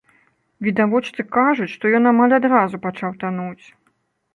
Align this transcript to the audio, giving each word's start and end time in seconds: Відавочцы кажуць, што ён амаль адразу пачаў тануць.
Відавочцы 0.67 1.27
кажуць, 1.37 1.69
што 1.75 1.95
ён 2.01 2.15
амаль 2.15 2.37
адразу 2.41 2.85
пачаў 2.91 3.11
тануць. 3.23 3.65